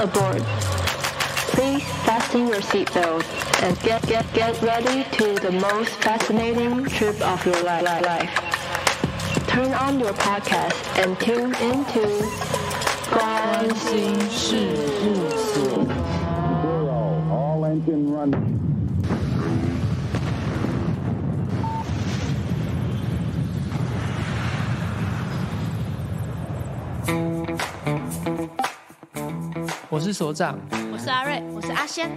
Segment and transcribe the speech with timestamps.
[0.00, 0.42] aboard.
[1.52, 3.24] Please fasten your seatbelt
[3.62, 8.30] and get get get ready to the most fascinating trip of your li- li- life.
[9.48, 12.06] Turn on your podcast and tune into
[13.10, 14.56] 关心事
[15.04, 15.86] 务所。
[16.62, 18.69] Zero, all engine running.
[29.91, 30.57] 我是所长，
[30.89, 32.09] 我是阿瑞，我是阿仙。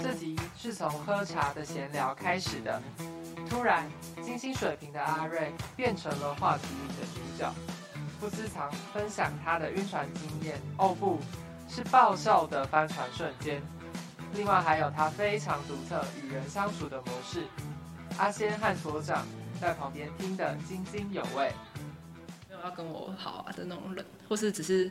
[0.00, 2.82] 这集是从喝茶的闲聊开始的，
[3.48, 3.88] 突然
[4.20, 7.54] 金星水平的阿瑞变成了话题里的主角，
[8.18, 10.60] 不私藏分享他的晕船经验。
[10.76, 11.20] 哦不，
[11.68, 13.62] 是爆笑的翻船瞬间。
[14.34, 17.44] 另外还有他非常独特与人相处的模式。
[18.18, 19.24] 阿仙和所长
[19.60, 21.52] 在旁边听得津津有味。
[22.64, 24.90] 要跟我好啊的那种人，或是只是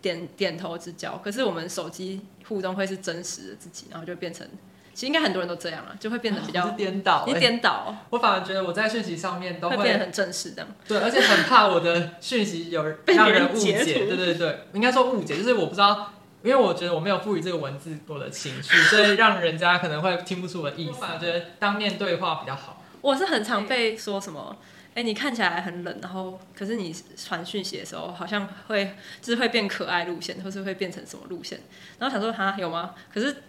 [0.00, 1.16] 点点头之交。
[1.18, 4.46] 可是我们手机互动会是真实的自己，然后就变成，
[4.94, 10.68] 其实应该很多人都这样啊，就会变得比较颠倒、欸，你颠倒，我反而觉得我在讯息上面都会会变得很正式这样。
[10.86, 13.82] 对，而且很怕我的讯息有人让人误解。
[13.82, 20.98] 对对对，应该说误解，就是我不知道，因为我觉得我没有赋予这个文字我的情绪，所以让人家可能会听不出我的意思。
[21.00, 22.82] 我觉得当面对话比较好。
[23.02, 24.56] 我是很常被说什么，
[24.96, 31.60] 哎、欸，你看起来很冷，然后可是你传讯息的时候，好像会就是会变可爱路线，或是会变成什么路线。
[31.98, 32.94] 然后想说，哈，有吗？
[33.12, 33.42] 可是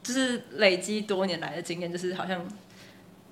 [0.00, 2.46] 就是累积多年来的经验，就是好像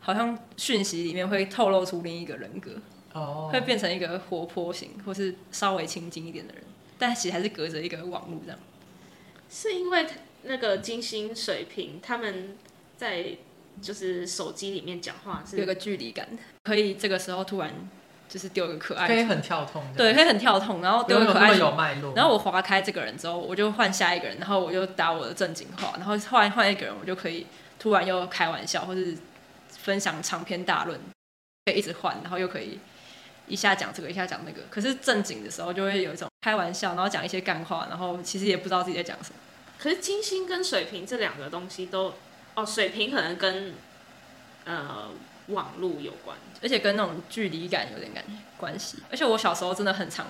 [0.00, 2.72] 好像讯息里面会透露出另一个人格，
[3.12, 6.64] 哦，会变成一个活泼型，或是稍微亲近一点的人，
[6.98, 8.58] 但其实还是隔着一个网络这样。
[9.48, 10.04] 是因为
[10.42, 12.56] 那个金星水瓶他们
[12.96, 13.36] 在。
[13.80, 16.28] 就是手机里面讲话是有个距离感，
[16.64, 17.72] 可以这个时候突然
[18.28, 22.14] 就是丢个可爱，可以很跳痛，对，可以很跳痛，然后丢个可爱，有脉络。
[22.14, 27.46] 然后我划开这个人之后，我就换下一个人，然后我就打我的正经话，然后换换一个人，我就可以
[27.78, 29.16] 突然又开玩笑，或是
[29.69, 31.00] 分享长篇大论，
[31.64, 32.78] 可以一直换，然后又可以
[33.46, 34.62] 一下讲这个，一下讲那个。
[34.70, 39.36] 可是正经的时候就会有一种开玩笑，然后讲一些干话，然后其实也不知道自己在讲什么。
[39.78, 42.12] 可是金星跟水瓶这两个东西都。
[42.60, 43.75] 哦，水平可能跟
[44.65, 45.09] 呃
[45.47, 48.22] 网络有关，而且跟那种距离感有点感
[48.56, 48.98] 关系。
[49.10, 50.26] 而且我小时候真的很常，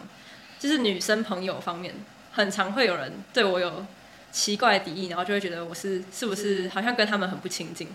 [0.58, 1.94] 就是女生朋友方面，
[2.32, 3.84] 很常会有人对我有
[4.30, 7.88] 奇怪的敌意，然后就会觉得我是是不是好像跟他们很不亲近，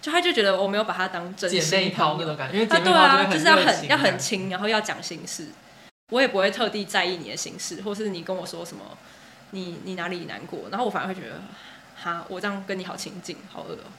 [0.00, 5.48] 就他就觉得我没有把他当真心姐妹淘那种感觉，因为对啊，就是要很要很亲，然后要讲心事，
[6.10, 8.96] 我也不会特地在意你的心事，或是你跟我说什么，
[9.50, 11.40] 你你哪里难过，然后我反而会觉得。
[12.02, 13.90] 哈，我这样跟你好亲近，好饿哦。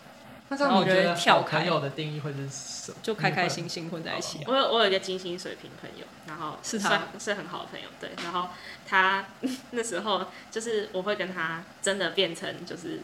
[0.50, 2.98] 那这样我觉得好朋友的定义会是什么？
[3.02, 4.44] 就开开心心混在一起啊。
[4.48, 8.10] 我有我有一个金星水瓶朋友，然后是他是很好的朋友，对。
[8.24, 8.50] 然后
[8.86, 9.26] 他
[9.72, 13.00] 那时候就是我会跟他真的变成就是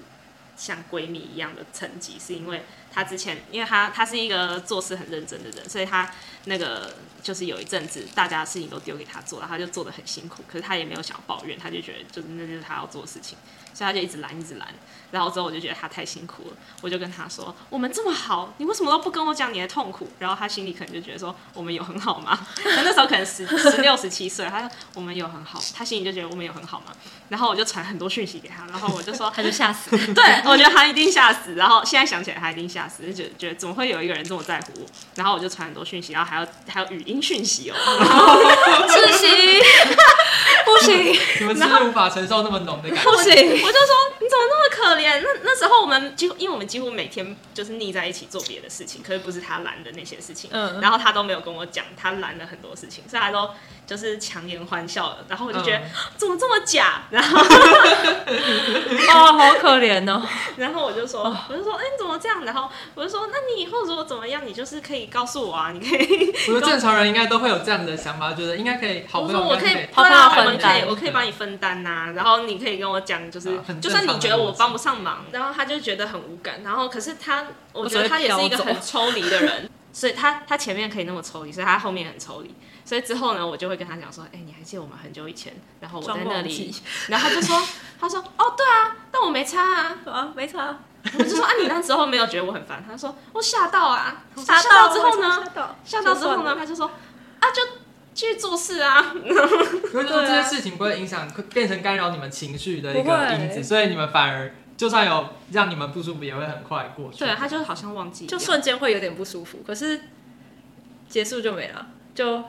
[0.58, 2.64] 像闺蜜一样的层级，是因为
[2.98, 6.10] 他之前因为他他是一个做事很认真的人，所以他
[6.46, 13.38] 那个就是有一阵子大家的事情都丢给他做，然后他就做的很辛苦，可是他也没有想要抱怨，他就觉得就是那就是他要做的事情。
[13.72, 14.68] 所以他就一直拦，一直拦，
[15.12, 26.88] 然后之后我就觉得他太辛苦了，我就跟他说：“我们这么好，你为什么都不跟我讲你的痛苦？”然后他心里可能就觉得说：“我们有很好吗？” 他那时候可能十十六、十七岁，他说：“我们有很好。”他心里就觉得我们有很好吗？
[27.30, 31.54] 然后我就传很多讯息给他，然后我就说：“他就吓死。”对，我觉得他一定吓死。
[31.54, 34.86] 然后现在想起来，他一定吓死，就觉得觉得怎么会有一个人这么在乎我？
[35.16, 37.76] 然后我就传很多讯息，然后还有还有语音讯息哦，
[38.88, 39.28] 窒息。
[40.66, 43.04] 不行，你们是无法承受那么浓的感觉？
[43.04, 45.22] 不行，我就说你怎么那么可怜？
[45.22, 50.50] 那那时候我们几乎，因为我们几乎每天就是腻在一起做别的事情，可是不是他拦的那些事情。
[50.54, 53.50] 嗯，然后他都没有跟我讲，他拦了很多事情，所以他都
[53.86, 55.26] 就是强颜欢笑的。
[55.30, 57.04] 然后我就觉得、嗯、怎么这么假？
[57.12, 60.22] 然后 哦，好可怜哦。
[60.58, 62.44] 然后我就说，我就说，哎、欸，你怎么这样？
[62.44, 66.34] 然后我就说，那你以后如果怎么样，你就是可以告诉我啊，你可以。
[66.50, 69.40] 我觉得正常人应该都会有这样的想法，觉得应该可以好朋友。
[69.40, 72.12] 我说我可以帮他分担，我可以帮你分担呐、啊。
[72.16, 76.62] 然后你可以跟我讲，就是就算你觉得我帮不上忙，然后他就觉得很无感。
[76.64, 82.54] 然后可是他，我觉得他也是一个很抽离的人，所以他他前面可以那么抽离，所以他后面很抽离。
[82.86, 86.74] 所以之后呢，我就会跟他讲说，哎、欸，你还记得我们很久以前，然后我在那里，
[87.10, 87.62] 然后他就说，
[88.00, 90.80] 他说，哦，对啊，但我没差啊，啊，没差。
[91.18, 92.84] 我就说啊，你那时候没有觉得我很烦？
[92.88, 95.44] 他说我吓到啊，吓到之后呢，
[95.84, 96.88] 吓到之后呢，他就说
[97.40, 97.62] 啊，就
[98.14, 99.14] 继续做事啊。
[99.24, 107.20] 因为这些事情不会影响，变成干扰你们情绪的一个因子，所以你们反而就算有让你们不舒服，也会很快过去。
[107.20, 110.02] 对，他就好像忘记，就瞬间会有点不舒服，可是
[111.08, 112.44] 结束就没了，就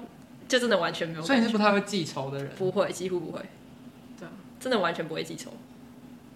[0.48, 1.22] 就真的完全没有。
[1.22, 2.50] 所以你是不太会记仇的人？
[2.56, 3.40] 不会，几乎不会。
[4.18, 5.52] 对啊，真的完全不会记仇。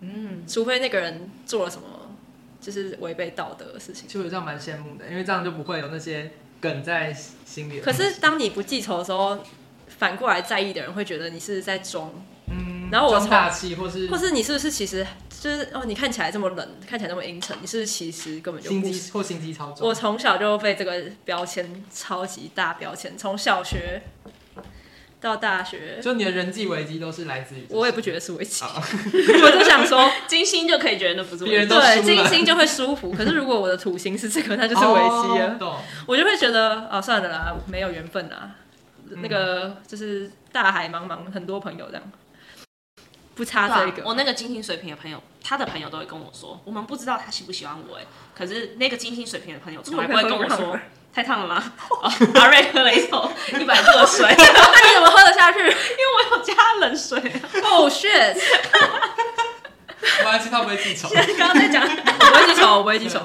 [0.00, 1.84] 嗯，除非那个人做了什么
[2.62, 4.06] 就是违背道德的事情。
[4.06, 6.30] 其实我这样蛮羡慕的，因为这样就不会有那些
[6.60, 7.12] 梗在
[7.44, 7.80] 心里。
[7.80, 9.38] 可是当你不记仇的时候，
[9.88, 12.10] 反过来在意的人会觉得你是在装。
[12.46, 15.06] 嗯，然后我装大气，或是或是你是不是其实
[15.40, 19.88] 就是哦，你看起来这么冷，看起来那么阴沉，你是不是其实根本就机或心机操作？
[19.88, 24.02] 我从小就被这个标签超级大标签，从小学
[25.22, 27.64] 到大学，就你的人际危机都是来自于。
[27.70, 33.12] 我也不觉得是危机， 我就想说 金星就可以觉得那不是危机，对，金星就会舒服。
[33.16, 35.56] 可是如果我的土星是这个，那就是危机了。
[35.60, 38.56] 哦、我就会觉得啊、哦，算了啦，没有缘分啦。
[39.08, 42.02] 嗯、那个就是大海茫茫，很多朋友这样。
[43.34, 48.04] 不差这个、啊，我那个金星水平的朋友，他的朋友都会跟我说，我们不知道他喜不喜欢我哎，
[48.36, 50.78] 可是那个金星水平的朋友从来不会跟我说，
[51.14, 51.62] 太烫了吗？
[52.34, 55.58] 阿瑞喝了一口一百度的水，那你怎么喝得下去？
[55.58, 55.70] 因为
[56.16, 57.20] 我有加冷水。
[57.62, 58.36] Oh shit！
[60.24, 61.08] 我还知道不会记仇。
[61.38, 61.88] 刚刚在讲，我
[62.18, 63.20] 不会记仇，我不会记仇。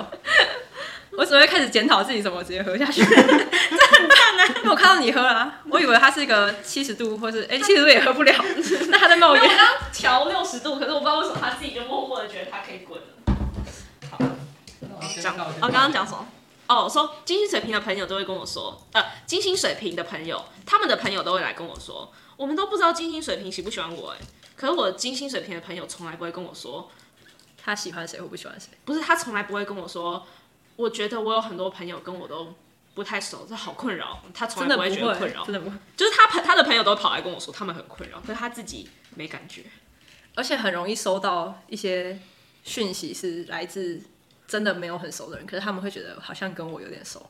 [1.17, 4.45] 我只会开始检讨自己怎么直接喝下去，这很烫啊！
[4.57, 8.33] 因为我看到你喝了、啊，我以为它是一个七十度，或是哎七十度也喝不了，
[8.89, 9.43] 那它在冒烟。
[9.43, 13.05] 我刚调六十度，可是我不知道为什么他自己就默默的觉得它可以滚了。
[14.11, 14.19] 好，
[15.19, 16.27] 讲我，刚刚讲什么？
[16.67, 24.17] 哦，说金星水瓶的朋友都会跟我说，呃，金星水瓶的朋友，他们的朋友都会来跟我说，我们都不知道金星水瓶喜不喜欢我哎，
[24.55, 26.89] 可是我金星水瓶的朋友从来不会跟我说
[27.57, 30.25] 他喜欢谁或不喜欢谁，不是他从来不会跟我说。
[30.75, 32.53] 我觉得我有很多朋友跟我都
[32.93, 34.21] 不太熟，这好困扰。
[34.31, 39.63] 他从来不会觉得困扰，真的不会，就是他朋他的朋友都跑来跟我说他们很困扰，可是他自己没感觉，
[40.35, 42.19] 而且很容易收到一些
[42.63, 43.99] 讯息是来自
[44.47, 47.29] 真的没有很熟的人，可是他们会觉得好像跟我有点熟，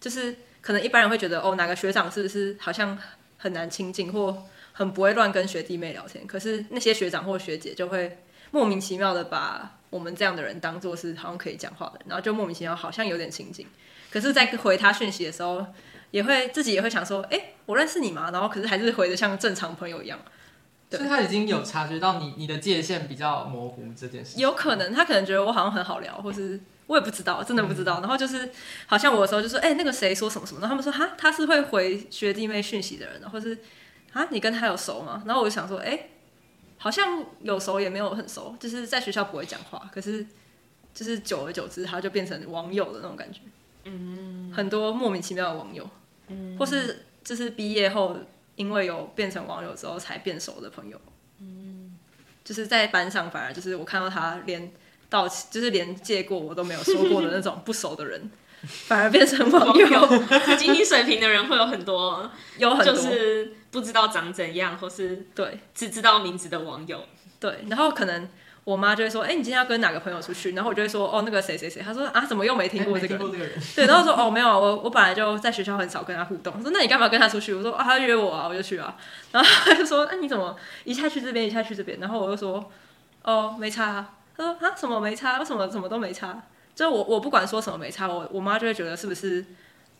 [0.00, 2.98] 就是可能一般人会觉得哦，哪个学长是不是好像
[3.36, 8.18] 很难亲近或很不会乱跟学弟妹聊天，可是那些学长或学姐就会
[8.50, 9.78] 莫名其妙的把。
[9.92, 13.66] 我们这样的人当做是好像可以讲话的，然后就莫名其妙好像有点亲近，
[14.10, 15.66] 可是，在回他讯息的时候，
[16.12, 18.30] 也会自己也会想说，哎、我认识你吗？
[18.32, 20.18] 然后可是还是回的像正常朋友一样。
[20.98, 24.40] 所以他已经有察觉到你你的界限比较模糊这件事。
[24.40, 28.00] 有可能他可能觉得我好像很好聊，或是我也不知道，真的不知道。
[28.00, 28.50] 然后就是
[28.86, 33.58] 好像我的时候就说，哎、欸，那个谁说什么什么，然后他们说哈，他是会回学弟妹讯息的人，或是
[34.12, 35.22] 啊，你跟他有熟吗？
[35.26, 36.08] 然后我就想说，哎、欸。
[36.78, 40.26] 好像有熟也没有很熟，就是在学校不会讲话，可是
[40.92, 43.38] 就是久而久之，他就变成网友的那种感觉。
[43.84, 45.88] 嗯，很多莫名其妙的网友，
[46.26, 48.16] 嗯，或是就是毕业后
[48.56, 51.00] 因为有变成网友之后才变熟的朋友。
[51.40, 51.96] 嗯，
[52.44, 54.72] 就是在班上反而就是我看到他连
[55.08, 58.30] 道歉，就是连借过我都没有说过的那种不熟的人，
[58.62, 60.08] 反而变成网友。
[60.56, 62.94] 经济水平的人会有很多，有很多。
[62.94, 67.04] 就是不知道长怎样，或是对只知道名字的网友，
[67.40, 68.28] 对，然后可能
[68.64, 70.52] 我妈就会说，哎、欸，你今天要跟哪个朋友出去？
[70.52, 71.82] 然后我就会说，哦，那个谁谁谁。
[71.82, 73.50] 她说啊，怎么又没听过这个人？
[73.74, 76.54] 对，然后说哦，没有，我我本来就在学校很少跟他互动。
[76.56, 77.52] 我说那你干嘛跟他出去？
[77.52, 78.96] 我说啊，他约我啊，我就去啊。
[79.32, 81.98] 然后他就说，那、啊、你怎么一下去这边，一下去这边？
[81.98, 82.70] 然后我就说，
[83.22, 84.14] 哦，没差。
[84.36, 85.40] 他说啊，什么没差？
[85.40, 86.40] 为什么什么都没差？
[86.74, 89.44] 就我我不管说什么没差，我我妈就会觉得是不是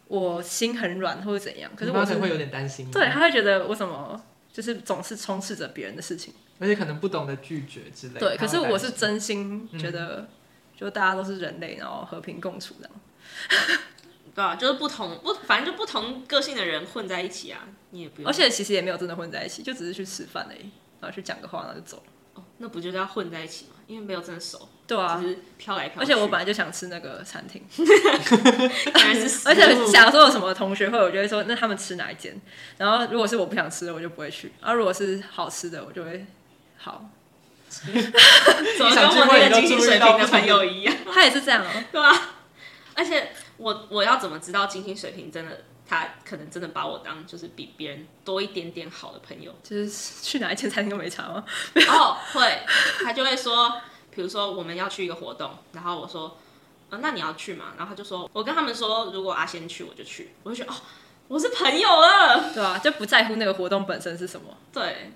[0.06, 1.68] 我心很软或者怎样？
[1.74, 2.88] 可是我是会有点担心。
[2.92, 4.22] 对，她会觉得我什么？
[4.52, 8.20] 就是总是充斥着别人的事情，而且可能不懂得拒绝之类的。
[8.20, 10.28] 对，可是我是真心觉得，
[10.76, 13.80] 就大家都是人类，然后和平共处这样。
[14.34, 18.30] 对啊，就是不同不，反正就不同个性的人混在一起啊，你也不用。
[18.30, 21.96] 而且其实也没有真的混在一起，就只是去吃饭而已，然后去讲个话，然后就走。
[21.98, 22.11] 哦，
[22.62, 23.72] 那不就是要混在一起吗？
[23.88, 24.68] 因为没有真的熟。
[24.86, 26.00] 对啊，就是飘来飘去。
[26.00, 27.60] 而且我本来就想吃那个餐厅，
[28.94, 32.40] 而且假如说有什么同学会，我就会说那他们吃哪一间。
[32.78, 34.52] 然后如果是我不想吃的，我就不会去。
[34.60, 36.24] 然后如果是好吃的，我就会
[36.78, 37.10] 好。
[37.68, 40.94] 怎么跟我那个经济水平的朋友一样？
[41.12, 42.12] 他也是这样哦、喔， 对啊？
[42.94, 45.64] 而且我我要怎么知道金星水平真的？
[45.92, 49.90] 他可能真的把我当就是比别人多一点点好的朋友，就是
[50.22, 51.44] 去哪一间餐厅都没差吗？
[51.86, 52.62] 哦，会，
[53.04, 53.78] 他就会说，
[54.10, 56.38] 比如说我们要去一个活动，然后我说，
[56.88, 57.74] 呃，那你要去吗？
[57.76, 60.76] 然后他就说，我跟他们说，如果阿仙去，我就去，我就觉得哦，
[61.28, 65.12] 我是朋友了，对啊，就不在乎那个活动本身是什么，对，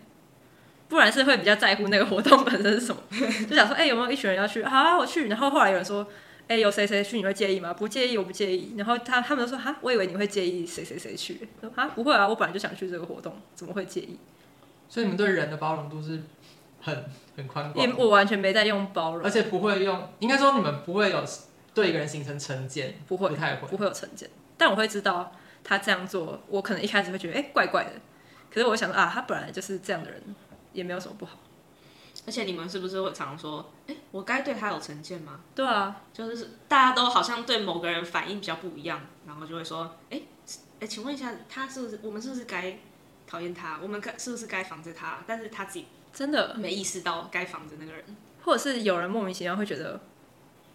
[0.91, 3.03] 不然是会比较在乎那个活动本身是什么，
[3.49, 4.63] 就想说，哎、欸，有没有一群人要去？
[4.63, 5.29] 好啊，我去。
[5.29, 6.07] 然后后来有人说。
[6.49, 7.75] 哎、欸，有谁谁去你会介意吗？
[7.75, 8.75] 不介意，我不介意。
[8.77, 11.49] 然后他他们就说哈，我以为你会介意谁谁谁去。
[11.61, 14.17] 说哈，不会啊，我本来就想去这个活动，怎么会介意？
[14.89, 16.23] 所以你们对人的包容度是
[16.81, 17.05] 很
[17.37, 17.95] 很宽广。
[17.99, 21.25] 我完全没在用包容，而且不会用，应该说你们不会有
[21.75, 24.31] 对一个人形成成见，不会，不太会，不会有成见。
[24.57, 25.33] 但我会知道
[25.65, 27.91] 他这样做，我可能一开始会觉得哎、欸、怪怪的，
[28.49, 30.23] 可是我想说啊，他本来就是这样的人，
[30.73, 31.41] 也没有什么不好。
[32.27, 35.39] 而且你们是不是会常常说，哎、欸，我该对他有成见吗？
[35.55, 42.77] 对啊，就是大家都好像对某个人反应比较不一样，然后就会说，哎、欸，哎、欸，请问一下，他是不是我们是不是该
[43.29, 43.79] 讨厌他？
[43.81, 45.21] 我们该是不是该防着他？
[45.25, 48.05] 但是他自己真的没意识到该防着那个人，
[48.45, 50.01] 或者是有人莫名其妙会觉得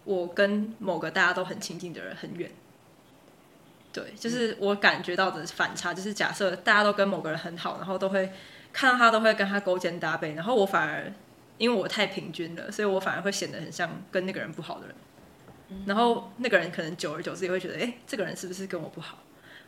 [0.04, 2.50] 我跟某个大家都很亲近的人很远。
[3.92, 8.32] 对，就是我感觉到的反差，就是假设大家都跟某个人很好，然后都会
[8.72, 11.12] 看到他都会跟他勾肩搭背，然后我反而。
[11.62, 14.96] 因为我太平均了，所以我反而会显得很像跟那个人不好的人。
[15.86, 19.18] 然后那个人可能久而久之也会觉得，哎，这个人是不是跟我不好？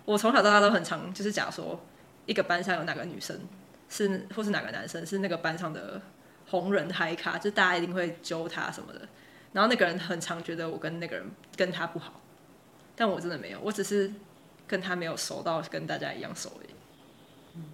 [0.04, 1.80] 我从小到大都很常，就是假如说
[2.26, 3.38] 一个班上有哪个女生
[3.88, 6.02] 是，或是哪个男生是那个班上的
[6.48, 9.02] 红人嗨咖，就大家一定会揪他什么的。
[9.52, 11.24] 然后那个人很常觉得我跟那个人
[11.56, 12.20] 跟他不好，
[12.96, 14.12] 但我真的没有，我只是
[14.66, 16.74] 跟他没有熟到跟大家一样熟而已。
[17.54, 17.64] 嗯，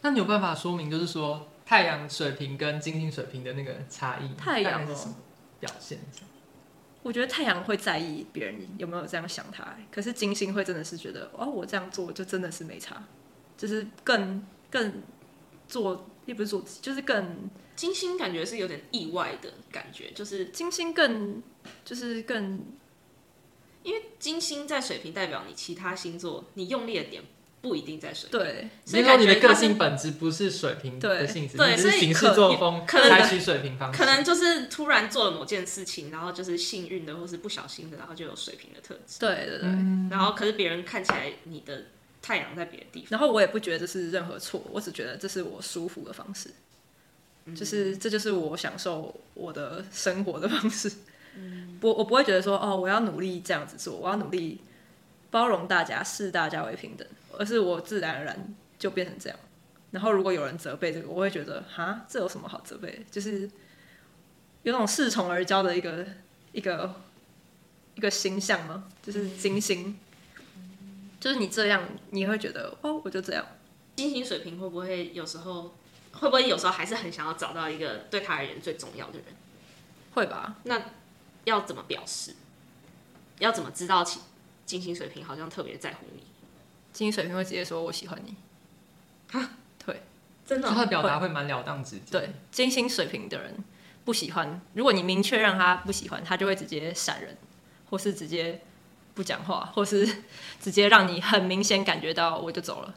[0.00, 1.46] 那你有办法说明，就是说？
[1.68, 5.14] 太阳水平跟金星水平的那个差异，太阳是什么
[5.60, 5.98] 表现？
[7.02, 13.04] 我觉得太阳会在意别人有没有这样想他，可是金星会真的是觉得，哦，我这样做就真的是没差，
[13.58, 15.02] 就是更更
[15.68, 21.42] 做，也不是做，就是更金星感觉是有点意外的感觉，就是金星更
[21.84, 22.64] 就是更，
[23.82, 27.22] 因为金星在水平代表你其他星座，你用力的点。
[27.68, 41.84] 不一定在水瓶，对，所以说你的个性本质不是水瓶的性质，对，是行事作风采取水瓶方式，可能就是突然做了某件事情，然后就是幸运的，或是不小心的，然后就有水平的特质，对对对，嗯、然后可是别人看起来你的
[42.22, 46.48] 太阳在别的地方，然后我也不觉得这是任何错，我只觉得这是我舒服的方式，
[47.44, 50.90] 嗯、就是这就是我享受我的生活的方式，
[51.36, 54.62] 嗯，不，我不会觉得说哦，我要努力这样子做，我要努力
[55.30, 57.06] 包容大家，视大家为平等。
[57.36, 59.38] 而是我自然而然就变成这样，
[59.90, 63.04] 然后如果有人责备这个，我会觉得哈，这有什么好责备？
[63.10, 63.50] 就是
[64.62, 66.06] 有种恃宠而骄的一个
[66.52, 66.94] 一个
[67.94, 68.88] 一个形象吗？
[69.02, 69.98] 就是金星，
[71.20, 73.44] 就是你这样，你会觉得哦，我就这样。
[73.96, 75.74] 金星水平会不会有时候
[76.12, 79.24] 会不会有时候还是很想要找到一个对他而言最重要的人？
[80.14, 80.56] 会吧？
[80.64, 80.80] 那
[81.44, 82.34] 要怎么表示？
[83.38, 84.20] 要怎么知道金
[84.66, 86.22] 金星水平好像特别在乎你？
[86.92, 88.34] 金星水平会直接说“我喜欢你”，
[89.30, 89.50] 哈，
[89.84, 90.02] 对，
[90.44, 92.02] 真的、哦，他的表达会蛮了当直接。
[92.10, 93.62] 对，金星水平的人
[94.04, 97.36] 不喜欢，如果你明确让他不喜欢，他就会直接闪人，
[97.90, 98.62] 或是直接
[99.14, 100.24] 不讲话，或是
[100.60, 102.94] 直接让你很明显感觉到我就走了。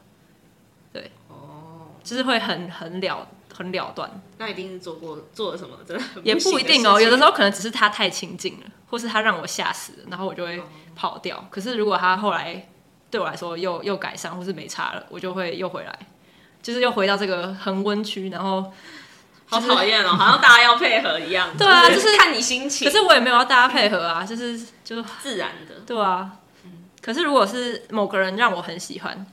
[0.92, 4.20] 对，哦，就是会很很了很了断。
[4.38, 5.78] 那一定是做过做了什么？
[5.86, 10.60] 真的也不一定哦， 有的时候可能只是他太亲近了，或是他让我吓死了，然后我就会
[10.96, 11.36] 跑掉。
[11.36, 12.66] 哦、可是如果他后来。
[13.12, 15.98] 对我来说又又改善或是没差了，我就会又回来，
[16.62, 18.72] 就是又回到这个恒温区，然后、
[19.44, 21.50] 好讨厌哦，好像大家要配合一样。
[21.58, 22.90] 对啊，就是看你心情。
[22.90, 25.74] 可是我也没有要大家配合啊，就是就是自然的。
[25.86, 26.38] 对啊，
[27.02, 29.26] 可是如果是某个人让我很喜欢，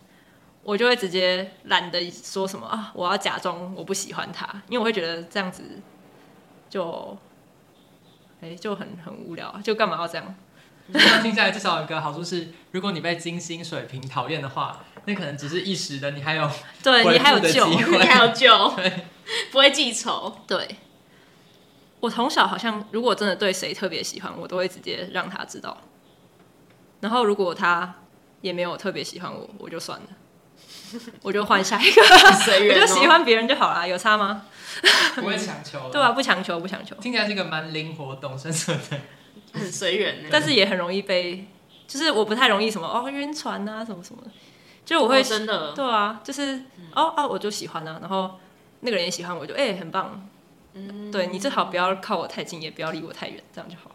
[0.62, 5.63] 我就会直接懒得说什么啊，我要假装我不喜欢他，因为我会觉得这样子
[6.69, 7.17] 就
[8.41, 10.36] 哎就很很无聊，就干嘛要这样？
[10.91, 16.50] 那听起来至少有一个好处是，如果你被金星水平讨厌的话，那可能只是一时的，你还有
[16.84, 18.74] 对 你还有救，你还有救，
[19.51, 20.36] 不会记仇。
[20.48, 20.77] 对，
[22.00, 25.77] 我从小好像如果真的对谁特别喜欢，我都会直接让他知道。
[27.01, 27.96] 然后如果他
[28.41, 30.08] 也没有特别喜欢我，我就算了，
[31.22, 34.43] 我就换下一个，我就喜欢别人就好了，有差吗？
[35.15, 36.96] 不会强求，对啊，不强求，不强求。
[36.96, 38.98] 听起来是一个蛮灵活、懂生存的。
[39.53, 41.48] 很随缘，但是也很容易被，
[41.88, 44.32] 就是我不太容易什么哦晕船啊什么什么的，
[44.86, 48.39] 就我会、哦、真的对啊，就是、嗯、哦哦我就喜欢啊，然后
[48.82, 50.27] 那个人也喜欢我就哎、欸、很棒，
[50.74, 53.91] 嗯，对你最好不要靠我太近，也不要离我太远，这样就好。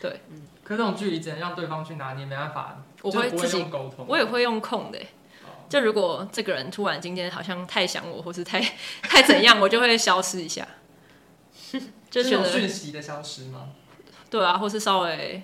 [0.00, 5.06] 对，嗯，可是这种距离只能让对方去拿捏，没办法，我会自己沟通，我也会用空的、欸。
[5.68, 8.60] 就如果这个人突然今天好像太想我，或是太
[9.02, 10.66] 太怎样，我就会消失一下。
[12.10, 13.68] 就觉得讯息的消失吗？
[14.28, 15.42] 对啊，或是稍微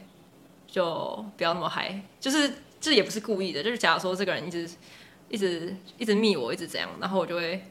[0.67, 4.69] 就不要那么嗨，就是这也不是故意的，就是假如说这个人一直
[5.29, 7.65] 一直一直密我，一直这样，然后我就会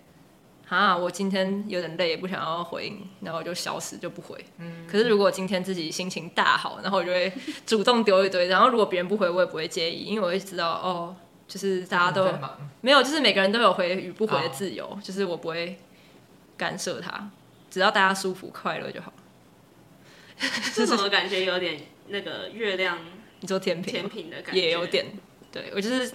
[0.67, 4.43] 啊，我今天有点累，不想要回应，然后我就消失就不回。
[4.57, 4.87] 嗯。
[4.89, 7.31] 可是如果今天自己心情大好，然后我就会
[7.65, 11.15] 主动丢一堆，然后如果别人不回，我也不会介意，因为我会知道哦，
[11.47, 12.27] 就是大家都
[12.81, 15.77] 没有，就是每个人都有回与不回的自由，哦，就是我不会
[16.57, 17.29] 干涉他。
[17.75, 19.11] 只要大家舒服快乐就好。
[20.73, 21.77] 这种感觉有点
[22.07, 22.97] 那个月亮，
[23.41, 25.05] 你说天平，天平的感觉也有点。
[25.51, 26.09] 对我就是，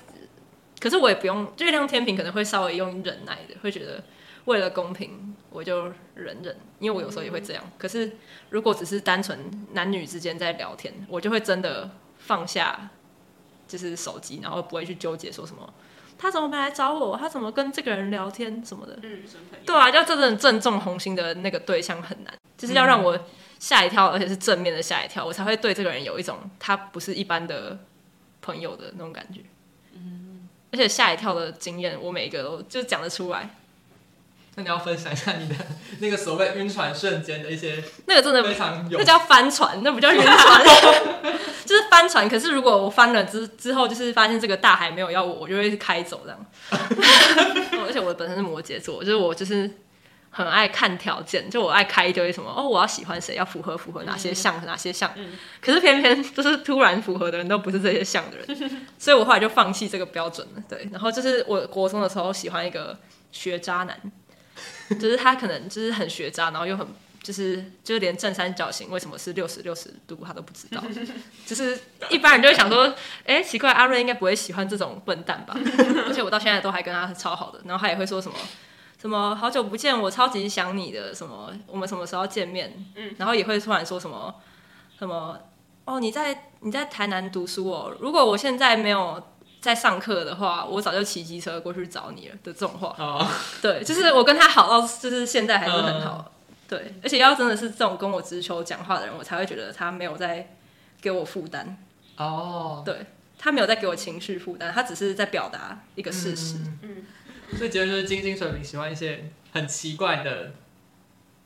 [0.81, 4.03] 可是我也不用月亮天平可能会稍微用忍耐的，会觉得
[4.47, 7.63] 为了公平我就忍忍，因为我有时候也会这样。
[7.67, 8.11] 嗯、可是
[8.49, 9.39] 如果只是单纯
[9.75, 12.89] 男女之间在聊天，我就会真的放下
[13.69, 15.75] 就是手机，然后不会去纠结说什么。
[16.21, 17.17] 他怎么没来找我？
[17.17, 18.99] 他怎么跟这个人聊天什么的？
[19.03, 19.23] 嗯，
[19.65, 23.19] 对啊，要真正正中红心的那个对象很难，就是要让我
[23.59, 27.79] 吓一跳，而且是正面的吓一跳，我才会对这个人有一种他不是一般的
[28.43, 29.41] 朋友的那种感觉。
[29.95, 33.49] 嗯，而且吓一跳的经验，我每一个都就讲得出来。
[34.57, 35.55] 那你要分享一下你的
[36.01, 40.65] 那个所谓晕船瞬间的一些，那个真的非常有，那叫翻船，那不叫晕船，
[41.65, 42.29] 就是翻船。
[42.29, 46.47] 可是如果我翻了之之后，就是发现这个大海没有要我，我就会开走这样。
[47.87, 49.71] 而且我本身是摩羯座，就是我就是
[50.31, 55.13] 很爱看条件，就我爱开一堆什么哦，我要喜欢谁，要符合符合哪些项，哪些项。
[55.61, 60.63] 可是偏偏就是突然符合的人都不是这些项的人，所以我后来就放弃这个标准了。
[60.69, 62.99] 对，然后就是我国中的时候喜欢一个
[63.31, 63.97] 学渣男。
[64.99, 66.87] 就是他可能就是很学渣，然后又很
[67.23, 70.83] 就是就是连正三角形为什么是六十六十度他都不知道，
[71.47, 71.79] 就是
[72.09, 72.85] 一般人就会想说，
[73.25, 75.55] 哎、欸，奇怪，阿瑞应该不会喜欢这种笨蛋吧？
[76.09, 78.37] 而且我到现在都还跟他超好的，然后他也会说什么
[79.01, 82.75] 什么好久不见，我超级想你的，什么我们什么时候见面？
[83.19, 84.35] 然后也会突然说什么
[84.99, 85.39] 什么
[85.85, 89.23] 哦，你在你在台南读书哦，如果我现在没有。
[89.61, 93.29] 在上课的话，我早就骑机车过去找你了的这种话，oh.
[93.61, 96.71] 对，就是我跟他好到就是现在还是很好，uh.
[96.71, 100.57] 对，而且要真的是这种跟我直球讲话的人，我才会觉得他没有在
[101.03, 101.77] 给我负担
[102.17, 102.85] 哦，oh.
[102.87, 103.05] 对，
[103.39, 107.05] 他没有在给我情绪负担，他只是在表达一个事实，嗯，
[107.59, 110.53] 所以结论就是金星水平喜欢一些很奇怪的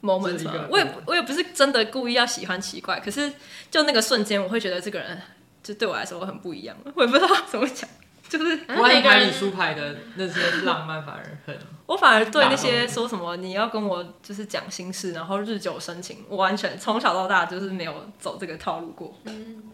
[0.02, 3.32] moment，我也我也不是真的故意要喜欢奇怪，可是
[3.72, 5.20] 就那个瞬间，我会觉得这个人
[5.64, 7.88] 就对我来说很不一样，我也不知道怎么讲。
[8.38, 11.58] 就是关于牌里出牌的那些浪漫，反而很。
[11.86, 19.14] 我反而对那些说什么你要跟我就是讲心事，然后日久生情，我完全从小到大就是没有走这个套路过。
[19.24, 19.64] 嗯，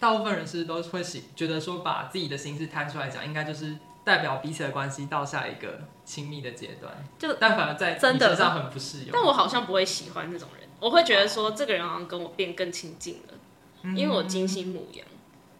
[0.00, 6.92] 大部分人是都会喜觉得说把自己的心事摊出来讲，应该就是代表彼此的关系到下一个亲密的阶段。
[7.16, 9.10] 就但反而在真的上很不适用。
[9.12, 13.34] 但我好像不会喜欢这种人，我会觉得说这个人好像跟我变更亲近了，
[13.82, 15.06] 嗯、因为我精心母羊，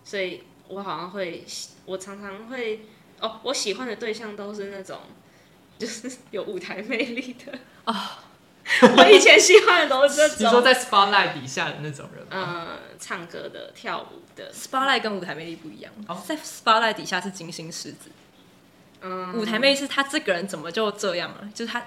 [0.03, 0.43] 所以。
[0.69, 1.45] 我好像会，
[1.85, 2.81] 我常常会，
[3.21, 5.01] 哦，我喜欢的对象都是那种，
[5.79, 7.95] 就是有舞台魅力的哦。
[8.99, 10.47] 我以前喜欢的都是这种。
[10.47, 12.67] 你说在 spotlight 底下的那种人吗？
[12.69, 14.53] 嗯，唱歌的、跳舞的。
[14.53, 15.93] spotlight 跟舞台魅力不一样。
[16.09, 18.11] 哦，在 spotlight 底下是金星狮子。
[19.03, 19.33] 嗯。
[19.35, 21.49] 舞台魅力是他这个人怎么就这样了？
[21.55, 21.81] 就是他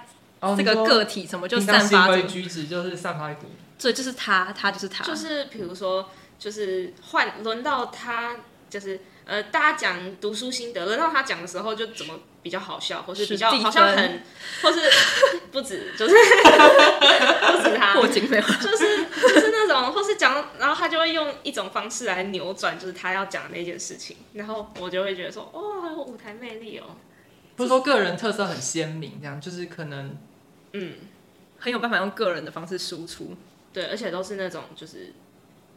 [0.55, 2.21] 这个个体怎么就散发出？
[2.25, 3.47] 举止就是散发一股。
[3.77, 5.03] 对，就是他，他就是他。
[5.03, 8.37] 就是比如说，就是换轮到他。
[8.69, 14.21] 就是呃，大家讲读书心得，轮到他讲的时候，就怎么比较好笑，或是比较好像很，
[14.61, 14.79] 或是
[15.51, 26.95] 不止，就是不止他，没有就是就是那种，或是讲，然后他就会用一种方式来扭转，就是他要讲的那件事情，然后我就会觉得说，哦，很有舞台魅力哦，
[27.55, 30.15] 不是说个人特色很鲜明，这样就是可能，
[30.73, 30.93] 嗯，
[31.57, 33.35] 很有办法用个人的方式输出，
[33.73, 35.13] 对，而且都是那种就是。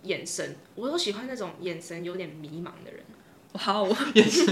[0.02, 3.02] 眼神，我都喜欢那种眼神有点迷茫的人。
[3.52, 4.46] 哇，我眼神，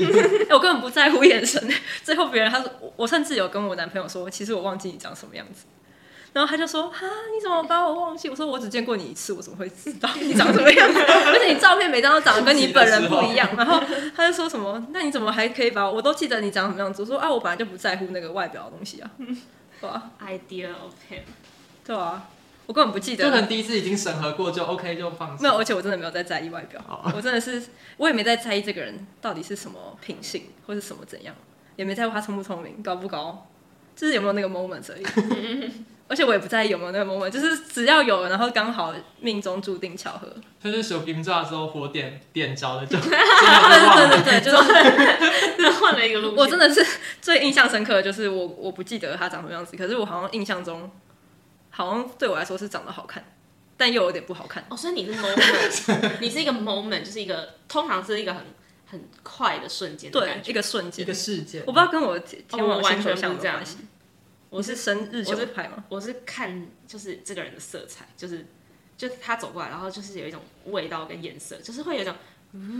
[0.51, 1.67] 我根本不在乎眼神。
[2.03, 5.65] 最后别人他说，我甚至有跟我男朋友说，其实我忘记你长什么样子。
[6.33, 8.29] 然后他就说，哈，你怎么把我忘记？
[8.29, 11.01] 我说我只见过你一次，我怎么会知道 你长什么样子？
[11.01, 13.49] 而且你照片每张都长得跟你本人不一样。
[13.57, 13.83] 然后
[14.15, 17.03] 他就说什么，那你怎么还可以把我，我都记得你长什么样子？
[17.03, 19.11] 我说啊，我本来就不在乎那个外表的东西啊。
[19.81, 21.23] 对啊？Idea of him。
[21.85, 22.29] 对啊。
[22.71, 25.43] 我根本不记得，就可能第一次已经审核过就 OK 就放弃。
[25.43, 27.17] 没有，而且我真的没有在在意外表，oh.
[27.17, 27.61] 我真的是
[27.97, 31.35] 我也没在在意这个人到底是什么品性或是什么怎样，
[31.75, 33.49] 也没在乎他聪不聪明、高不高，
[33.97, 35.73] 就是有没有那个 moment 而已。
[36.07, 40.29] 而且我也不在意有没有那个 moment，就是只要有，然后刚好命中注定巧合。
[40.63, 44.41] 就是手冰炸之后火点点着了就，对对对对，
[45.59, 46.37] 就是换了一个路。
[46.37, 46.87] 我真的是
[47.21, 50.89] 最印象深刻的就是我我不记得他长什么样子，可是我好像印象中。
[51.81, 53.25] 好像对我来说是长得好看，
[53.79, 54.63] 但又有点不好看。
[54.69, 58.45] 哦，所以你是 moment， 你是一个 moment，就是一个通常是一个很
[58.87, 61.63] 很快的瞬间，对，一个瞬间，一个事件。
[61.67, 63.59] 我不知道跟我天王星座像不像。
[64.51, 65.85] 我是生日久派吗？
[65.89, 68.45] 我是看就是这个人的色彩，就是
[68.99, 72.15] 就他走过来，然后就是有一种味道跟颜色，就是会有一种，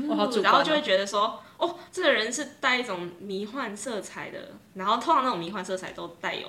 [0.09, 6.49] 我好主观，然后就会觉得说，哦，这个人是带一种迷幻色彩的，然后通常那种迷幻色彩都带有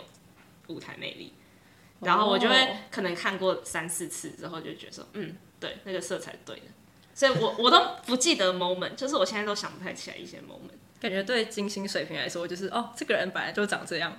[0.68, 1.32] 舞台魅力。
[2.02, 2.56] 然后我就会
[2.90, 6.64] 可能看过三四次之后就觉得说，嗯，对，那个色彩对的。
[7.14, 10.80] 所以我我都不记得 moment，就是我现在都想不太起来一些 moment。
[11.00, 14.16] 感觉对金星水平来说，就是哦，这个人本来就长这样，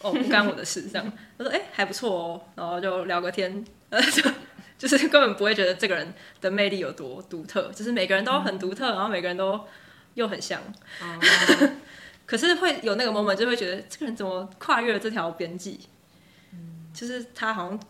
[0.00, 1.12] 哦，不干我的事，这样。
[1.38, 4.30] 我说，哎、欸，还不错哦，然后就聊个天，呃， 就
[4.78, 9.60] 就是根本不会觉得这个人的魅力有多独特，就是每个人都很独特，然后每个人都
[10.14, 10.60] 又很像。
[11.02, 11.20] 嗯、
[12.26, 15.80] 可是会有那个 moment，就会觉得这个人怎么跨越了这条边际？
[16.94, 17.80] 就是他好像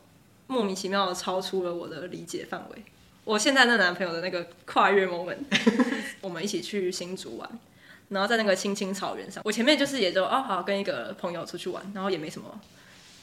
[0.46, 2.84] 莫名其妙的超出了我的理解范围。
[3.24, 5.38] 我现在那男朋友的那个跨越 moment，
[6.20, 7.48] 我们一起去新竹玩。
[8.08, 12.60] 然后在那个青青草原上，我前面就是也就哦好跟一个朋友出去玩，然后也没什么，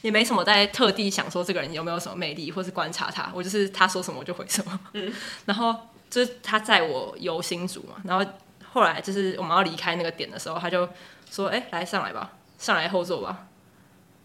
[0.02, 4.80] 也没什么在特地想说这个人有没有什么魅力，或是观察他，我就是他说什么我就回什么。
[4.94, 5.12] 嗯，
[5.44, 5.72] 然后
[6.08, 8.32] 就是他载我游新竹嘛，然后
[8.72, 10.88] 后来就是我们要离开那个点的时候，他就
[11.30, 13.46] 说：“哎，来上来吧，上来后座吧。”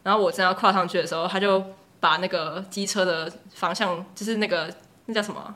[0.06, 1.64] 然后我正要跨上去的时候，他就
[2.00, 4.72] 把那个机车的方向，就是那个
[5.08, 5.56] 那叫什么？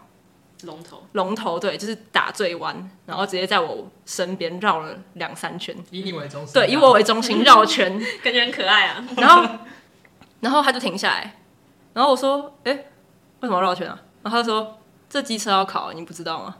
[0.63, 9.05] 龙头，龙头对，就是打最弯，然后直接在我身边绕了两三圈，以你为中心，对，以我为中心绕圈， 感觉很可爱啊。
[9.17, 9.47] 然后，
[10.39, 11.37] 然后他就停下来，
[11.93, 16.57] 然后我说：“哎，为什么要绕圈啊？”然后他说：“这机车要考，你不知道吗？”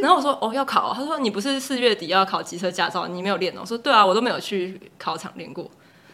[0.00, 5.70] 然后我说：“哦，要考。”他说：“你不是四月底要考机车驾照，你没有练哦？”我说：“对啊，我都没有去考场练过。”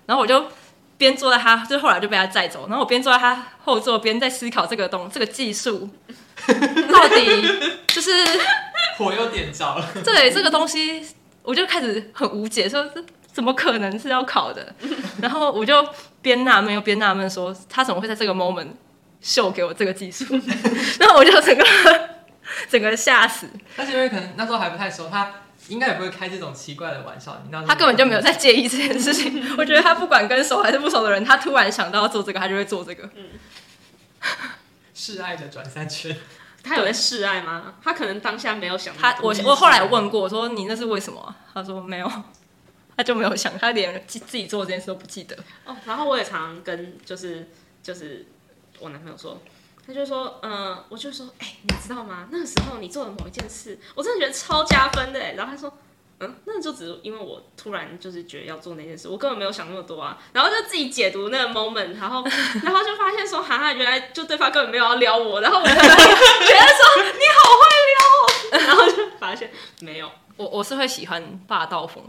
[0.06, 0.44] 然后我就
[1.00, 5.88] 边坐在他，就后来就被他载走，然后我边坐在他后座，边在思考这个东这个技术。
[6.46, 7.42] 到底
[7.86, 8.12] 就是
[8.98, 9.88] 火又点着了。
[10.04, 11.02] 对这个东西，
[11.42, 14.74] 我就开始很无解，说这怎么可能是要考的？
[15.22, 15.82] 然后我就
[16.20, 18.68] 边纳闷又边纳闷，说他怎么会在这个 moment
[19.22, 20.38] 秀给我这个技术？
[20.98, 21.64] 然后我就整个
[22.68, 23.48] 整个吓死。
[23.76, 25.32] 但是因为可能那时候还不太熟，他
[25.68, 27.40] 应该也不会开这种奇怪的玩笑。
[27.44, 29.42] 你他根本就没有在介意这件事情。
[29.56, 33.08] 我觉得他不管跟熟还是不熟的人，他突然想到要做这个，他就会做这个。
[33.16, 33.24] 嗯
[34.92, 36.14] 示爱的转三圈，
[36.62, 37.72] 他有在示爱吗？
[37.82, 39.16] 他可能当下没有想他。
[39.22, 41.34] 我我后来问过，我说你那是为什么？
[41.54, 42.12] 他说没有，
[42.94, 45.34] 他就没有想，他连自自己做这件事都不记得。
[45.64, 47.48] 哦，然后我也常常跟就是
[47.82, 48.26] 就是
[48.78, 49.40] 我男朋友说，
[49.92, 52.28] 他就说，嗯、呃，我就说，哎、欸，你知道吗？
[52.30, 55.18] 那个时候你做了某一件事，我真的觉得超加分的。
[55.34, 55.72] 然后他说。
[56.22, 62.22] 嗯，那就只是因为我突然就是觉得要做那件事，我根本没有想那么多啊，然后就自己解读那个 moment，然后
[62.62, 67.64] 然后就发现说，哈哈，原来就对方根本没有要撩我，然后我就 觉得说你好会
[68.52, 69.50] 撩， 然后就发现
[69.80, 72.04] 没有，我我是会喜欢霸道风，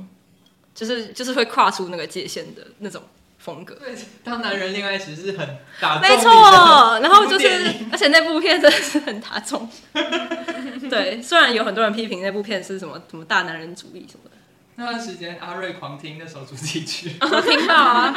[0.76, 3.02] 就是就是会跨出那个界限的那种。
[3.44, 9.68] 风格对，当男人恋爱其实是很打中没错，然后就是，而且那部片真的是很打中。
[10.90, 14.38] 对，虽然有很多人批评那部片是什么什么大男人主义什么的。
[14.76, 18.14] 那段时间阿瑞狂听那首主题曲，我 听到啊，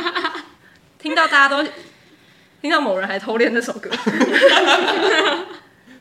[0.99, 1.67] 听到大家都
[2.61, 3.91] 听到某人还偷练那首歌。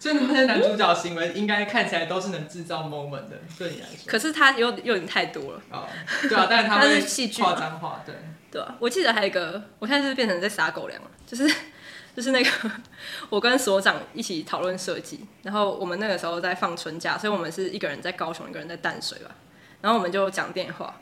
[0.03, 4.05] 所以那些男主角行为应该看起来都是能制造 moment 的，对你来说。
[4.05, 5.61] 可是他又又有点太多了。
[5.71, 5.87] 哦，
[6.27, 6.99] 对啊，但是他会
[7.39, 8.13] 夸张化，对。
[8.51, 11.47] 对啊，我记得还有一个，我现在是变成在撒狗粮了，就是
[12.13, 12.49] 就是那个
[13.31, 19.31] 我跟所长一起讨论设计，然后我们那个时候在放春假，所以我们是一个人在高雄，一个人在淡水吧，
[19.79, 21.01] 然后我们就讲电话，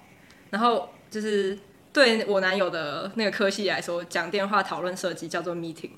[0.51, 1.57] 然后就是
[1.91, 5.89] 对我男友的那个科系来说，讲电话讨论设计叫做 meeting。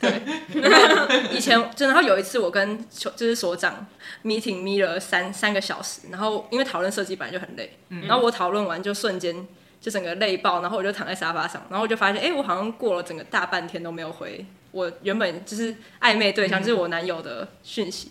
[0.00, 3.86] 对，以前真的然后有一次我跟就是所长
[4.24, 9.46] meeting meet 了三三个小时，然后因为讨论设计本来就很累，然后我讨论完就瞬间。
[9.80, 18.10] 就整个累爆，然后我就躺在沙发上，然后我就发现，哎、欸，我好像过了整个大半天都没有回我原本就是暧昧对象，就是我男友的讯息，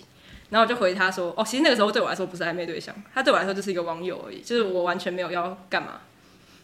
[0.49, 5.99] 然后我就回他说，哦，其实那个时候对我来说不是暧昧对象，他对我来说就是一个网友而已，就是我完全没有要干嘛。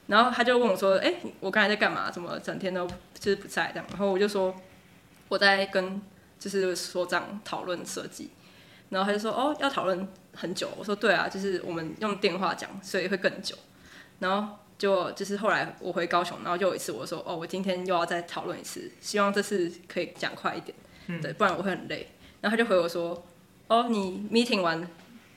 [0.08, 2.10] 然后他就问我说，哎、欸，我刚才在干嘛？
[2.10, 3.86] 怎么整天都就是不在这样？
[3.90, 4.56] 然后我就说
[5.34, 6.02] 我在跟
[6.40, 8.30] 就是所长讨论设计，
[8.90, 10.70] 然后他就说，哦，要讨论很久。
[10.78, 13.56] 我说对啊，就是我们用电话讲，所以会更久。
[14.20, 14.58] 然后。
[14.76, 20.76] 就就是后来我回高雄，然后就有一次我说哦，我今天又要再讨论一次，希望这次可以讲快一点，
[21.08, 22.10] 嗯、对，不然我会很累。
[22.42, 23.24] 然后他就回我说，
[23.68, 24.86] 哦，你 meeting 完，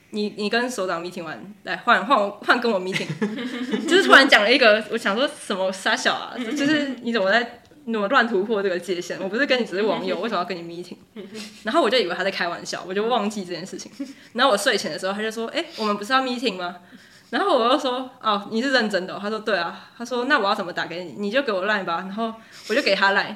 [0.09, 3.07] 你你跟首长 meeting 完，来换换我换跟我 meeting，
[3.87, 9.17] 就是突然讲了一个，我想说什么傻小啊，就是你怎么在那么乱突破这个界限？
[9.21, 10.97] 我不是跟你只是网友，为什么要跟你 meeting？
[11.63, 13.91] 然后我就以为他在开玩笑，我就忘记这件事情。
[14.33, 16.75] 然后我睡前的时候，他就说，哎，我们不是要 meeting 吗？
[17.29, 19.19] 然后我又说哦，你是认真的哦？
[19.21, 19.89] 他说对啊。
[19.97, 21.15] 他说那我要怎么打给你？
[21.17, 21.97] 你就给我 line 吧。
[21.99, 22.33] 然后
[22.69, 23.35] 我就给他 line。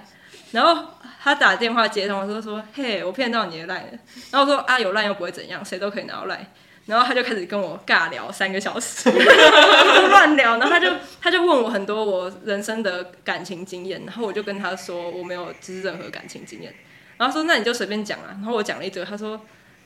[0.52, 0.86] 然后
[1.22, 4.00] 他打电话接通，我说说嘿，我骗到你的 line 了。
[4.32, 6.46] 然后我说啊，有 line 又不会怎样，谁都可以拿到 line。
[6.86, 9.10] 然后他就开始跟我尬聊三个小时，
[10.10, 10.58] 乱聊。
[10.58, 10.90] 然后他就
[11.22, 14.02] 他就问我很多我人生的感情经验。
[14.06, 16.74] 然后我就跟他说我没有就是任何感情经验。
[17.18, 18.28] 然后说那你就随便讲啊。
[18.32, 19.40] 然后我讲了一堆，他说。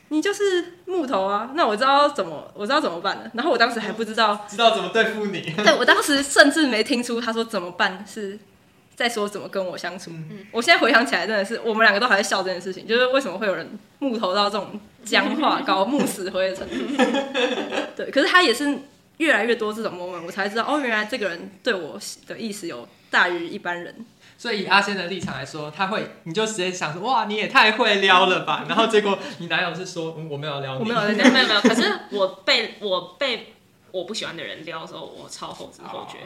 [0.09, 3.31] 你就是木头啊，那我知道怎么，我知道怎么办了。
[3.33, 5.41] 然后我当时还不知道，知道怎么对付你。
[5.41, 8.37] 对，我当时甚至没听出他说怎么办是
[8.95, 10.09] 在说怎么跟我相处。
[10.11, 17.03] 嗯、我现在回想起来，真的是我们两个都还在笑这件事情，就是为什么会有人木头到这种僵化、搞木死灰的程度。
[17.95, 18.79] 对，可是他也是
[19.17, 24.05] 越来越多这种 moment，我才知道哦，原来这个人对我的意思有大于一般人。
[24.37, 28.65] 所以以阿仙的立场来说，他会，你就直接想说，哇，你也太会撩了吧？
[28.67, 31.61] 然后结果你男友是说，嗯，我没有撩你，我没有撩，没有没有。
[31.61, 33.53] 可是我被我被
[33.91, 36.17] 我不喜欢的人撩的时候，我超后知后觉，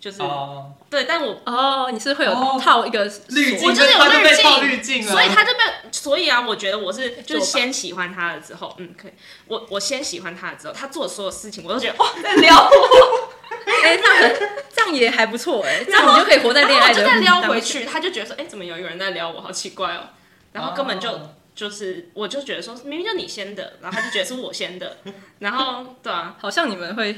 [0.00, 0.64] 就是、oh.
[0.88, 5.60] 对，但我哦，你是会有套一个滤镜，我就是有滤镜，所以他就被，
[5.92, 9.12] 所以啊，我觉得我是就是先喜欢他了之后，嗯，可以，
[9.46, 13.30] 我我先喜欢他了之后，他做的所有事情，我都觉得哇， 在撩我。
[13.66, 17.00] 哎、欸，这样这样也还不错哎，这样你就可以活在恋爱的。
[17.00, 20.08] 就再撩回去，他就觉得说，哎、欸，怎么有一个人在撩我，好奇怪哦。
[20.52, 21.20] 然后根本就
[21.54, 24.96] 就是，我就觉得说，明明就你先的，然后他就觉得是我先的，
[25.40, 27.14] 然后对啊，好像你们会，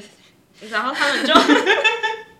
[0.70, 1.32] 然后他们就，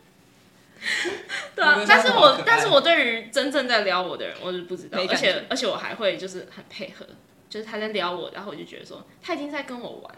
[1.55, 7.07] 对啊，但是我但是我对于真正在撩我的人，我是不知道，而且而且我还会就是很配合，
[7.49, 10.15] 就是他在撩我，然后我就觉得说，他已经在跟我玩。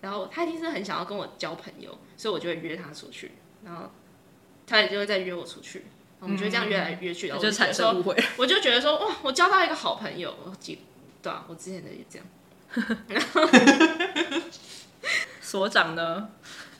[0.00, 3.32] 然后他一定是很想要跟我交朋友，所以我就会约他出去，
[3.64, 3.90] 然后
[4.66, 5.86] 他也就会再约我出去，
[6.20, 8.14] 我们就会这样约来约去，然后就产生误会。
[8.36, 10.36] 我就觉得说，哇，我交到一个好朋友，
[11.22, 12.26] 对啊，我之前的也这样。
[15.40, 16.28] 所长呢？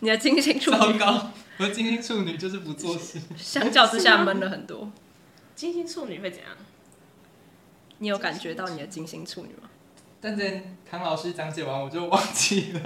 [0.01, 4.91] 你的金星处女，糟糕，我的金星处女就是不做事，相较之下闷了很多。
[5.55, 6.51] 金星处女会怎样？
[7.99, 9.71] 你有感觉到你的金星处女吗？
[10.21, 12.81] 但是唐老师讲解完我就忘记了。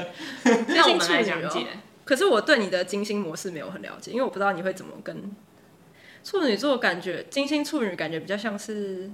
[0.69, 1.67] 那我们来讲解。
[2.05, 5.35] 可是我对你的金星模式没有很了解，因为我不知道你会怎么跟
[6.25, 9.11] 处女座感觉，金星处女感觉比较像是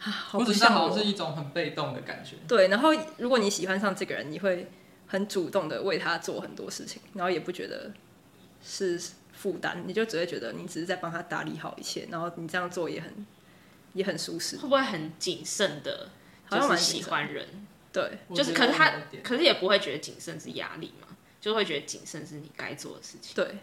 [0.00, 2.36] 啊，好不像好像是一种很被动的感觉。
[2.46, 4.68] 对，然后如果你喜欢上这个人，你会
[5.06, 7.92] 很主动的为他做很多事情，然后也不觉得
[8.62, 9.00] 是
[9.32, 13.26] 负担，你就只会觉得你只是在帮他打理好一切，然后你这样做也很
[13.92, 14.56] 也很舒适。
[14.56, 16.10] 会不会很谨慎的？
[16.50, 18.92] 就蛮喜欢人，对，就是，可是他，
[19.24, 21.08] 可是也不会觉得谨慎是压力嘛，
[21.40, 23.34] 就会觉得谨慎是你该做的事情。
[23.34, 23.56] 对，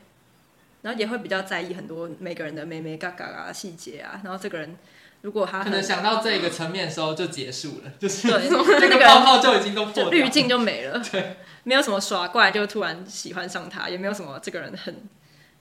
[0.82, 4.20] 然后也会比较在意很多每个人的眉眉嘎嘎啊、细节啊。
[4.24, 4.76] 然后这个人
[5.22, 8.50] 如果他可能想到这个层面的时候就结束了， 就是对，
[8.90, 11.00] 那个泡泡就已经都破，滤镜就没了。
[11.12, 15.08] 对，没有什么耍怪就突然喜欢上他，也没有什么这个人很。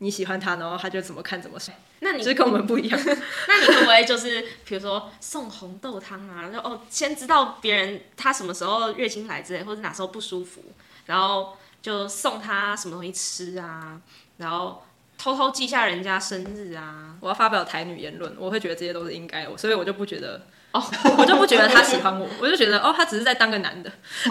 [0.03, 1.75] 你喜欢他，然后他就怎么看怎么帅。
[1.99, 2.99] 那你是跟我们不一样。
[3.47, 10.65] 那你会不会就是，比如说送红豆汤啊，然后哦，先知道别人他什么时候月经来之类，或者哪时候不舒服，
[11.05, 14.01] 然后就送他什么东西吃啊，
[14.39, 14.83] 然后
[15.21, 17.15] 偷偷记下人家生日啊。
[17.21, 20.41] 我要发表台女言论，我会觉得这些都是应该的，所以我就不觉得。
[20.73, 20.83] 哦，
[21.19, 23.91] 我就不觉得他喜欢我，我就觉得哦，他只是在当个男的。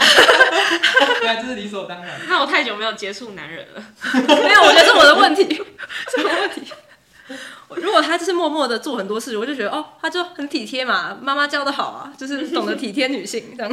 [1.20, 2.20] 对、啊这是理所当然。
[2.28, 3.84] 那我太久没有接触男人了。
[4.14, 6.72] 没有，我觉得是我的问题，什么问题？
[7.76, 13.72] 如果他就是默默的做很多事，我就觉得哦，他就很体贴嘛，妈妈教的好啊，就是懂得体贴女性这样。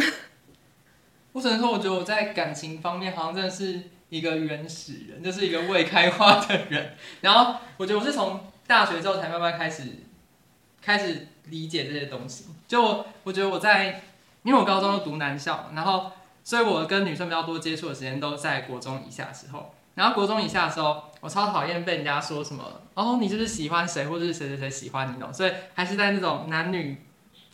[1.32, 6.96] 我只能说，我觉得我在感情方面好像真的是一个原始人，就是一个未开化的人。
[7.22, 9.82] 然后我觉得我是从大学之后才慢慢开始
[10.82, 11.28] 开始。
[11.48, 14.02] 理解这些东西，就我，我觉得我在，
[14.42, 16.10] 因为我高中都读男校，然后，
[16.42, 19.72] 所以我跟女生比较多接触的时间都在国中以下时候。
[19.94, 25.32] 然后国中以下的时候，我超讨厌被人家说什么，哦，你是不是喜欢谁，或者是谁谁谁喜欢你那种。
[25.32, 26.96] 所以还是在那种男女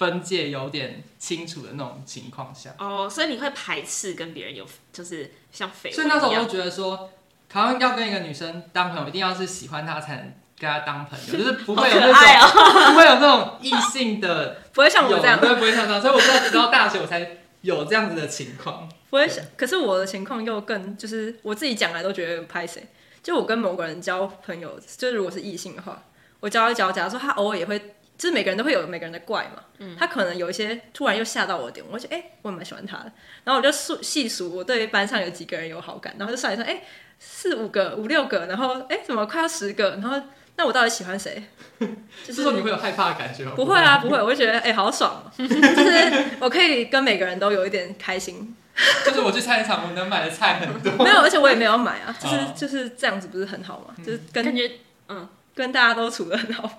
[0.02, 2.74] 分界有点清楚的那种情况下。
[2.78, 5.92] 哦，所以你会排斥跟别人有，就是像绯闻。
[5.92, 7.10] 所以那时候我就觉得说，
[7.52, 10.34] 好像要跟一个女生当朋友，一定要是喜欢她才能。
[10.58, 16.00] 跟她当朋友， 就是不会有那种，哦、 不会有那种异性的， 不会像我这样，对，不会像这样。
[16.00, 18.88] 所以我知道，直到大学我才有这样子的情况。
[19.10, 22.86] 不会想，可是我的情况又更，就是我自己讲来都觉得拍谁。
[23.24, 26.00] 就我跟某个人交朋友，就是如果是异性的话，
[26.38, 29.62] 我交一交，假如说他偶尔也会，就是每个人都会有每个人的怪嘛。
[29.78, 29.96] 嗯。
[29.98, 33.12] 他可能有一些突然又吓到我的点，我就哎、欸，我蛮喜欢他的。
[33.44, 36.84] 然后我就数细数，我对班上有几个人有好感，然后就算一算，哎、欸，
[37.18, 40.20] 四五个、五六个，然后哎、欸，怎么快要十个，然后。
[40.54, 41.42] 那我到底喜欢谁？
[41.80, 43.52] 就是说你会有害怕的感觉吗？
[43.56, 45.24] 不会啊，不会，我会觉得哎、欸，好爽！
[45.38, 48.54] 就是我可以跟每个人都有一点开心。
[49.02, 50.92] 就是我去菜市场，我能买的菜很多。
[51.02, 53.94] 没有，而且我也没有买啊，就是就是这样子，不是很好吗？
[54.04, 54.70] 就是跟感觉
[55.08, 56.70] 嗯，跟大家都处得很好。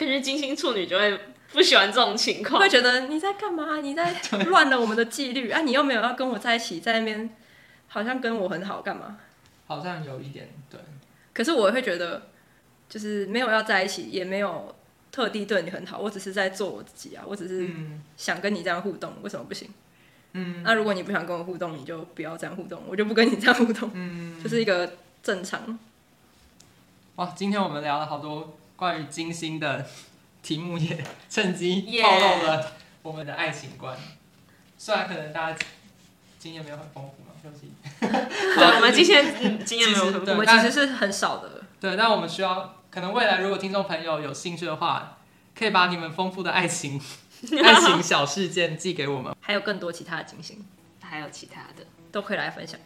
[0.00, 1.20] 感觉金星处女就会
[1.52, 3.80] 不喜欢这种情况，会觉得你在干嘛？
[3.80, 5.60] 你在乱了我们的纪律啊！
[5.60, 7.28] 你又没有要跟我在一起，在那边
[7.88, 9.18] 好像跟我很好，干嘛？
[9.66, 10.80] 好像有一点对。
[11.34, 12.22] 可是我会觉得。
[12.90, 14.74] 就是没有要在一起，也没有
[15.12, 17.70] 特地对你很好，我只是在做我自己啊，我只是
[18.16, 19.70] 想跟你这样互动，为什么不行？
[20.32, 25.78] 嗯那如果你不想跟我互动，你就不要这样互动，我就不跟你这样互动，嗯，就是一个正常。
[27.14, 29.86] 哇，今天我们聊了好多关于金星的
[30.42, 33.94] 题目，也趁机 透露了我们的爱情观。
[34.78, 35.58] 虽然可能大家
[36.38, 37.72] 经验没有很丰富嘛，休息。
[38.00, 45.18] 对，我们今天嗯 经验没有很对我们其实是很少的，对，但我们需要，可能未来如果听众朋友有兴趣的话，
[45.54, 46.98] 可以把你们丰富的爱情
[47.62, 49.36] 爱情小事件寄给我们。
[49.42, 50.64] 还有更多其他的金星
[51.02, 51.84] 还有其他的。
[52.10, 52.80] 都可以来分享。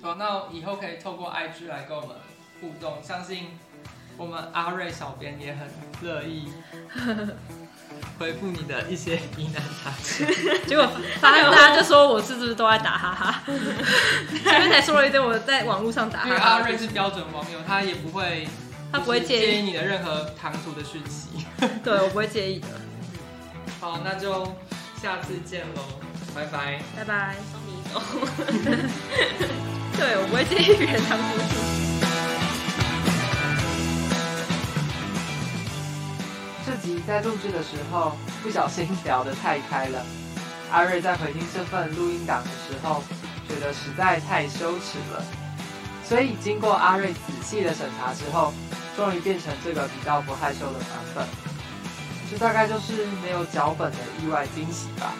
[0.00, 2.16] 好，那以后可以透过 IG 来跟我们
[2.62, 3.50] 互动，相信
[4.16, 5.68] 我们阿瑞小编也很
[6.02, 6.50] 乐意
[8.18, 10.26] 回复你的一些疑难杂症。
[10.66, 10.88] 结果
[11.20, 13.42] 发现大家就说我是不是都在打哈哈？
[14.44, 18.48] 前面才说了一堆我在网络上打因为哈哈，阿瑞是标准网友，他也不会，
[18.90, 21.46] 他不会介意介意你的任何唐突的讯息。
[21.84, 22.68] 对我不会介意的。
[23.80, 24.44] 好，那就
[25.00, 25.82] 下次见喽，
[26.34, 26.80] 拜拜。
[26.96, 27.36] 拜拜。
[27.52, 28.00] 送你走。
[29.98, 31.95] 对我不会介意别人当夫妻。
[37.06, 40.04] 在录制的时候不小心聊得太开了，
[40.70, 43.02] 阿瑞在回听这份录音档的时候，
[43.48, 45.24] 觉得实在太羞耻了，
[46.04, 48.52] 所以经过阿瑞仔细的审查之后，
[48.96, 51.26] 终于变成这个比较不害羞的版本。
[52.30, 55.12] 这大概就是没有脚本的意外惊喜吧。